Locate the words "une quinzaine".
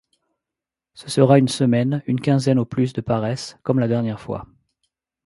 2.07-2.57